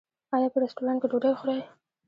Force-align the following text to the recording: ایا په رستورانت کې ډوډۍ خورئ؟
ایا 0.35 0.47
په 0.53 0.57
رستورانت 0.63 0.99
کې 1.01 1.07
ډوډۍ 1.11 1.33
خورئ؟ 1.39 1.59